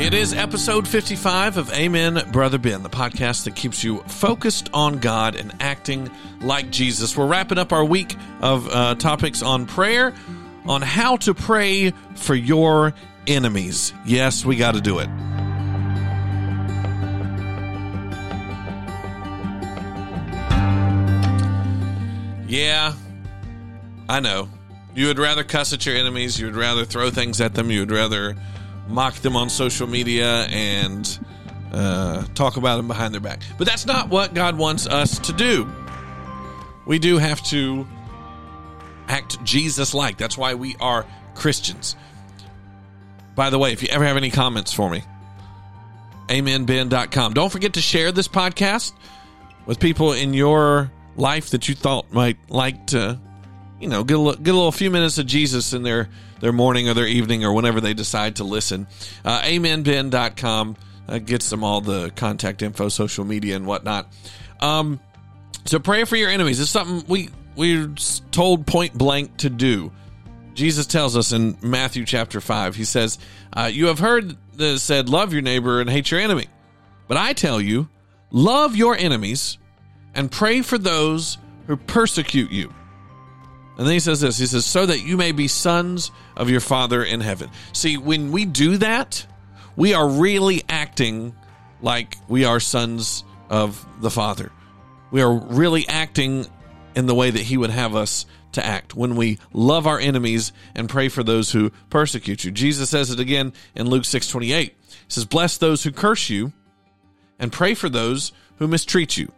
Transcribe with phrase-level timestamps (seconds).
[0.00, 4.98] It is episode 55 of Amen, Brother Ben, the podcast that keeps you focused on
[4.98, 6.10] God and acting
[6.40, 7.14] like Jesus.
[7.14, 10.14] We're wrapping up our week of uh, topics on prayer,
[10.64, 12.94] on how to pray for your
[13.26, 13.92] enemies.
[14.06, 15.08] Yes, we got to do it.
[22.48, 22.94] Yeah,
[24.08, 24.48] I know.
[24.94, 26.40] You would rather cuss at your enemies.
[26.40, 27.70] You would rather throw things at them.
[27.70, 28.34] You would rather
[28.88, 31.18] mock them on social media and
[31.72, 33.42] uh, talk about them behind their back.
[33.58, 35.70] But that's not what God wants us to do.
[36.86, 37.86] We do have to
[39.08, 40.16] act Jesus like.
[40.16, 41.96] That's why we are Christians.
[43.34, 45.02] By the way, if you ever have any comments for me,
[46.28, 47.34] amenben.com.
[47.34, 48.92] Don't forget to share this podcast
[49.66, 53.18] with people in your life that you thought might like to,
[53.80, 56.08] you know, get a, little, get a little few minutes of Jesus in their,
[56.40, 58.86] their morning or their evening or whenever they decide to listen.
[59.24, 60.76] Uh, amenben.com
[61.08, 64.12] uh, gets them all the contact info, social media, and whatnot.
[64.60, 65.00] Um,
[65.64, 66.60] so pray for your enemies.
[66.60, 67.94] It's something we we're
[68.30, 69.92] told point blank to do.
[70.54, 73.18] Jesus tells us in Matthew chapter 5, he says,
[73.52, 76.46] uh, You have heard that said, Love your neighbor and hate your enemy.
[77.08, 77.88] But I tell you,
[78.30, 79.58] love your enemies
[80.14, 82.72] and pray for those who persecute you.
[83.80, 86.60] And then he says this He says, So that you may be sons of your
[86.60, 87.48] Father in heaven.
[87.72, 89.26] See, when we do that,
[89.74, 91.34] we are really acting
[91.80, 94.52] like we are sons of the Father.
[95.10, 96.46] We are really acting
[96.94, 100.52] in the way that He would have us to act when we love our enemies
[100.74, 102.50] and pray for those who persecute you.
[102.50, 104.76] Jesus says it again in Luke 6:28.
[104.76, 106.52] He says, "Bless those who curse you
[107.38, 109.32] and pray for those who mistreat you."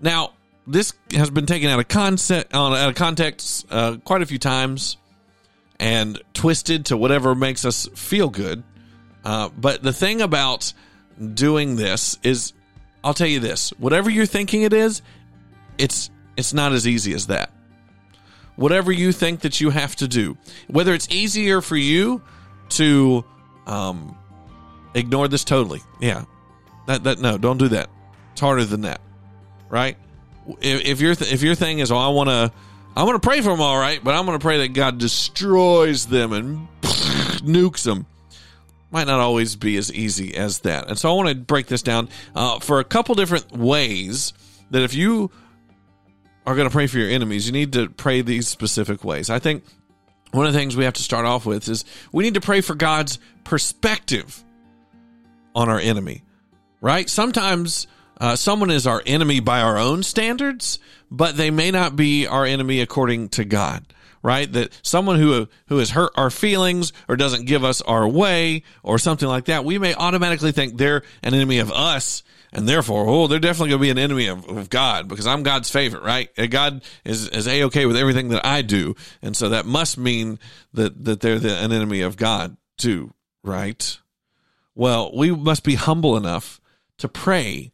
[0.00, 0.32] Now,
[0.66, 4.96] this has been taken out of concept out of context uh, quite a few times
[5.80, 8.62] and twisted to whatever makes us feel good.
[9.24, 10.72] Uh, but the thing about
[11.34, 12.52] doing this is,
[13.02, 15.02] I'll tell you this: whatever you're thinking it is,
[15.78, 17.50] it's it's not as easy as that.
[18.56, 20.36] Whatever you think that you have to do,
[20.68, 22.22] whether it's easier for you
[22.70, 23.24] to
[23.66, 24.16] um,
[24.94, 26.24] ignore this totally, yeah,
[26.86, 27.88] that that no, don't do that.
[28.32, 29.00] It's harder than that,
[29.68, 29.96] right?
[30.60, 32.52] If, if your th- if your thing is, oh, I want to,
[32.96, 34.98] I want to pray for them, all right, but I'm going to pray that God
[34.98, 38.06] destroys them and nukes them
[38.92, 40.88] might not always be as easy as that.
[40.88, 44.34] And so I want to break this down uh, for a couple different ways
[44.70, 45.30] that if you
[46.46, 49.30] are going to pray for your enemies, you need to pray these specific ways.
[49.30, 49.64] I think
[50.32, 52.60] one of the things we have to start off with is we need to pray
[52.60, 54.44] for God's perspective
[55.54, 56.22] on our enemy,
[56.80, 57.08] right?
[57.08, 57.86] Sometimes
[58.22, 60.78] uh, someone is our enemy by our own standards,
[61.10, 63.84] but they may not be our enemy according to God
[64.22, 64.52] right?
[64.52, 68.96] That someone who who has hurt our feelings or doesn't give us our way or
[68.96, 72.22] something like that, we may automatically think they're an enemy of us,
[72.52, 75.42] and therefore, oh, they're definitely going to be an enemy of, of, God because I'm
[75.42, 76.30] God's favorite, right?
[76.50, 80.38] God is is a okay with everything that I do, and so that must mean
[80.72, 83.12] that that they're the, an enemy of God too,
[83.42, 83.98] right?
[84.76, 86.60] Well, we must be humble enough
[86.98, 87.72] to pray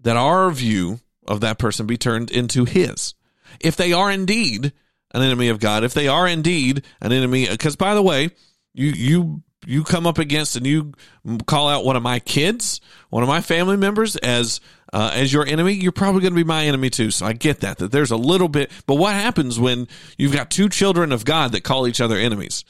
[0.00, 3.14] that our view of that person be turned into His.
[3.60, 4.72] If they are indeed
[5.12, 8.30] an enemy of God, if they are indeed an enemy, because by the way,
[8.74, 10.92] you you you come up against and you
[11.46, 12.80] call out one of my kids,
[13.10, 14.60] one of my family members as
[14.92, 17.10] uh, as your enemy, you're probably going to be my enemy too.
[17.10, 20.50] So I get that that there's a little bit, but what happens when you've got
[20.50, 22.64] two children of God that call each other enemies?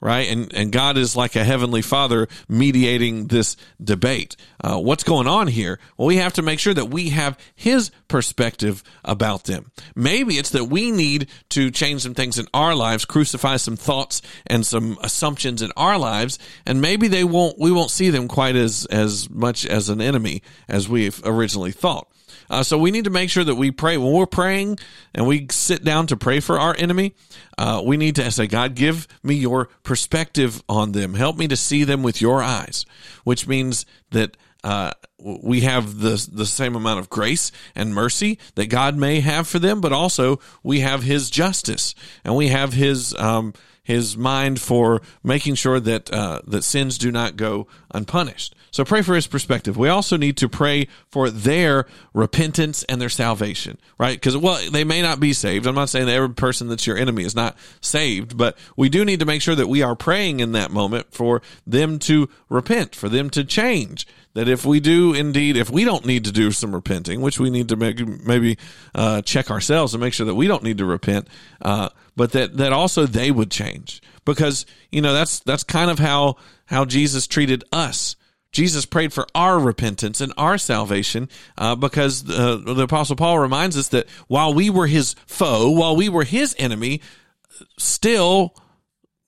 [0.00, 0.28] Right?
[0.28, 4.36] And and God is like a heavenly Father mediating this debate.
[4.62, 5.78] Uh, what's going on here?
[5.96, 9.70] Well, we have to make sure that we have His perspective about them.
[9.94, 14.22] Maybe it's that we need to change some things in our lives, crucify some thoughts
[14.46, 17.58] and some assumptions in our lives, and maybe they won't.
[17.58, 22.08] We won't see them quite as as much as an enemy as we originally thought.
[22.50, 24.78] Uh, so we need to make sure that we pray when we're praying
[25.14, 27.14] and we sit down to pray for our enemy.
[27.56, 31.14] Uh, we need to say, God, give me your perspective on them.
[31.14, 32.84] Help me to see them with your eyes,
[33.22, 38.66] which means that uh, we have the the same amount of grace and mercy that
[38.66, 43.14] God may have for them, but also we have His justice and we have His
[43.18, 43.52] um,
[43.82, 48.54] his mind for making sure that uh, that sins do not go unpunished.
[48.70, 49.76] So pray for his perspective.
[49.76, 54.14] We also need to pray for their repentance and their salvation, right?
[54.14, 55.66] Because well, they may not be saved.
[55.66, 59.04] I'm not saying that every person that's your enemy is not saved, but we do
[59.04, 62.94] need to make sure that we are praying in that moment for them to repent,
[62.94, 64.06] for them to change.
[64.34, 67.50] That if we do indeed, if we don't need to do some repenting, which we
[67.50, 68.58] need to make, maybe
[68.94, 71.26] uh, check ourselves and make sure that we don't need to repent,
[71.62, 75.98] uh, but that that also they would change because you know that's that's kind of
[75.98, 76.36] how
[76.66, 78.14] how Jesus treated us.
[78.52, 83.76] Jesus prayed for our repentance and our salvation uh, because uh, the Apostle Paul reminds
[83.76, 87.00] us that while we were his foe, while we were his enemy,
[87.78, 88.56] still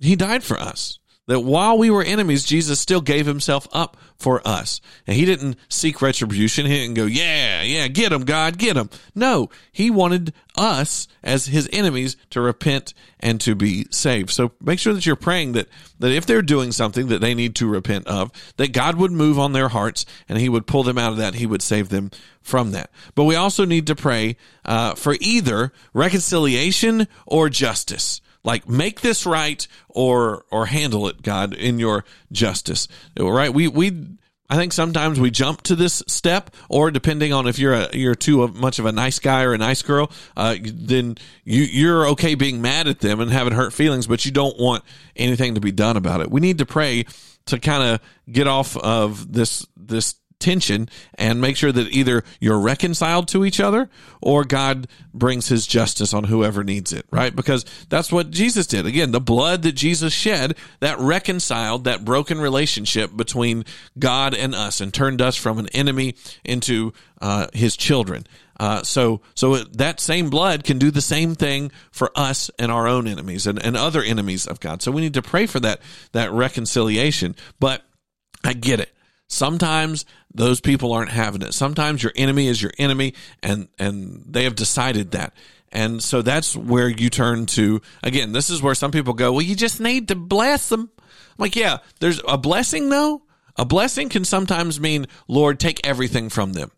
[0.00, 0.99] he died for us.
[1.30, 4.80] That while we were enemies, Jesus still gave himself up for us.
[5.06, 6.66] And he didn't seek retribution.
[6.66, 8.90] He didn't go, yeah, yeah, get him, God, get him.
[9.14, 14.30] No, he wanted us as his enemies to repent and to be saved.
[14.30, 15.68] So make sure that you're praying that,
[16.00, 19.38] that if they're doing something that they need to repent of, that God would move
[19.38, 21.34] on their hearts and he would pull them out of that.
[21.34, 22.10] He would save them
[22.42, 22.90] from that.
[23.14, 29.26] But we also need to pray uh, for either reconciliation or justice like make this
[29.26, 32.88] right or or handle it god in your justice
[33.18, 34.06] right we we
[34.50, 38.16] I think sometimes we jump to this step, or depending on if you're a, you're
[38.16, 42.34] too much of a nice guy or a nice girl, uh, then you you're okay
[42.34, 44.82] being mad at them and having hurt feelings, but you don't want
[45.14, 46.32] anything to be done about it.
[46.32, 47.06] We need to pray
[47.46, 48.00] to kind of
[48.30, 53.60] get off of this this tension and make sure that either you're reconciled to each
[53.60, 53.88] other
[54.20, 57.34] or God brings his justice on whoever needs it, right?
[57.34, 58.86] Because that's what Jesus did.
[58.86, 63.64] Again, the blood that Jesus shed that reconciled that broken relationship between
[63.98, 68.26] God and us and turned us from an enemy into uh, his children.
[68.58, 72.86] Uh, so, so that same blood can do the same thing for us and our
[72.86, 74.82] own enemies and, and other enemies of God.
[74.82, 75.80] So we need to pray for that,
[76.12, 77.34] that reconciliation.
[77.58, 77.82] But
[78.44, 78.90] I get it.
[79.32, 80.04] Sometimes
[80.34, 81.54] those people aren't having it.
[81.54, 85.32] Sometimes your enemy is your enemy and, and they have decided that.
[85.70, 89.42] And so that's where you turn to, again, this is where some people go, well,
[89.42, 90.90] you just need to bless them.
[90.98, 91.06] I'm
[91.38, 93.22] like, yeah, there's a blessing though.
[93.56, 96.72] A blessing can sometimes mean, Lord, take everything from them.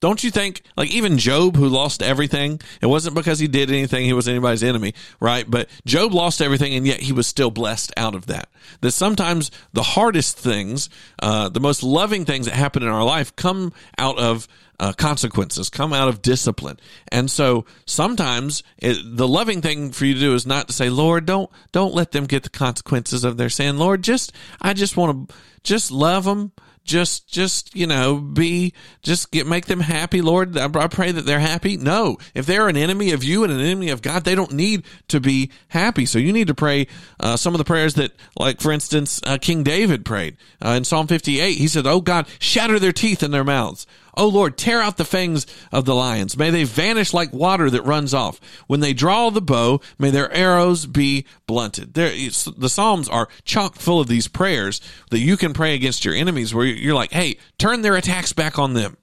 [0.00, 4.04] Don't you think, like even Job, who lost everything, it wasn't because he did anything,
[4.04, 5.50] he was anybody's enemy, right?
[5.50, 8.50] But Job lost everything and yet he was still blessed out of that.
[8.82, 10.90] That sometimes the hardest things,
[11.22, 14.46] uh, the most loving things that happen in our life come out of
[14.78, 16.78] uh, consequences, come out of discipline.
[17.10, 20.90] And so sometimes it, the loving thing for you to do is not to say,
[20.90, 23.78] Lord, don't, don't let them get the consequences of their sin.
[23.78, 26.52] Lord, just, I just want to just love them
[26.86, 28.72] just just you know be
[29.02, 30.56] just get make them happy lord.
[30.56, 31.76] I pray that they're happy.
[31.76, 32.18] No.
[32.34, 35.20] If they're an enemy of you and an enemy of god they don't need to
[35.20, 36.06] be happy.
[36.06, 36.86] So you need to pray
[37.20, 40.84] uh, some of the prayers that like for instance uh, king david prayed uh, in
[40.84, 43.86] psalm 58 he said oh god shatter their teeth in their mouths
[44.16, 46.36] O Lord, tear out the fangs of the lions.
[46.38, 48.40] May they vanish like water that runs off.
[48.66, 51.94] When they draw the bow, may their arrows be blunted.
[51.94, 54.80] There, the Psalms are chock full of these prayers
[55.10, 58.58] that you can pray against your enemies where you're like, hey, turn their attacks back
[58.58, 58.96] on them.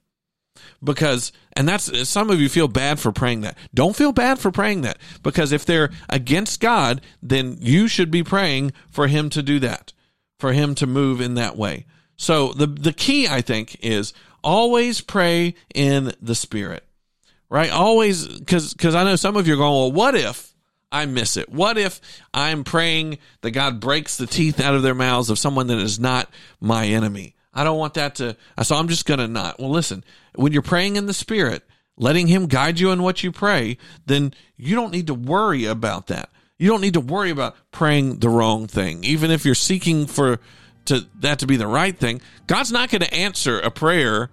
[0.83, 3.57] Because, and that's, some of you feel bad for praying that.
[3.73, 4.97] Don't feel bad for praying that.
[5.21, 9.93] Because if they're against God, then you should be praying for Him to do that,
[10.39, 11.85] for Him to move in that way.
[12.17, 14.13] So the, the key, I think, is
[14.43, 16.83] always pray in the spirit,
[17.49, 17.71] right?
[17.71, 20.53] Always, cause, cause I know some of you are going, well, what if
[20.91, 21.49] I miss it?
[21.49, 22.01] What if
[22.33, 25.99] I'm praying that God breaks the teeth out of their mouths of someone that is
[25.99, 26.29] not
[26.59, 27.35] my enemy?
[27.53, 29.59] I don't want that to, so I'm just going to not.
[29.59, 30.03] Well, listen,
[30.35, 31.63] when you're praying in the spirit,
[31.97, 36.07] letting him guide you in what you pray, then you don't need to worry about
[36.07, 36.29] that.
[36.57, 39.03] You don't need to worry about praying the wrong thing.
[39.03, 40.39] Even if you're seeking for
[40.85, 44.29] to that to be the right thing, God's not going to answer a prayer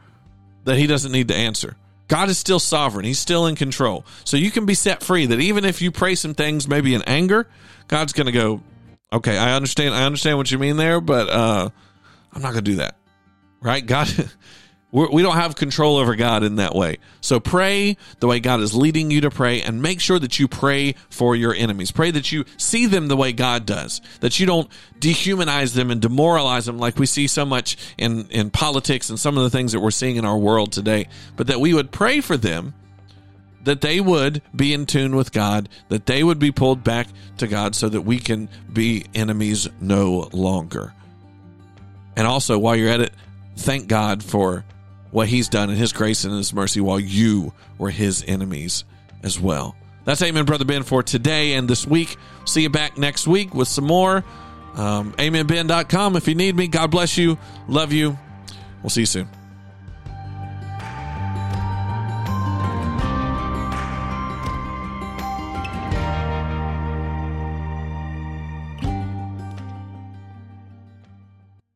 [0.65, 1.77] that he doesn't need to answer.
[2.09, 3.05] God is still sovereign.
[3.05, 4.05] He's still in control.
[4.25, 7.03] So you can be set free that even if you pray some things maybe in
[7.03, 7.47] anger,
[7.87, 8.61] God's going to go,
[9.13, 11.71] "Okay, I understand I understand what you mean there, but uh
[12.33, 12.97] I'm not going to do that."
[13.63, 13.85] Right?
[13.85, 14.09] God
[14.93, 16.99] we're, we do not have control over God in that way.
[17.21, 20.49] So pray the way God is leading you to pray and make sure that you
[20.49, 21.93] pray for your enemies.
[21.93, 24.69] Pray that you see them the way God does, that you don't
[24.99, 29.37] dehumanize them and demoralize them like we see so much in, in politics and some
[29.37, 31.07] of the things that we're seeing in our world today,
[31.37, 32.75] but that we would pray for them
[33.63, 37.47] that they would be in tune with God, that they would be pulled back to
[37.47, 40.95] God so that we can be enemies no longer.
[42.17, 43.13] And also, while you're at it,
[43.57, 44.65] thank God for
[45.11, 48.85] what he's done in his grace and his mercy while you were his enemies
[49.23, 49.77] as well.
[50.05, 52.17] That's Amen, Brother Ben, for today and this week.
[52.47, 54.25] See you back next week with some more.
[54.75, 56.69] Um, AmenBen.com if you need me.
[56.69, 57.39] God bless you.
[57.69, 58.19] Love you.
[58.83, 59.40] We'll see you soon.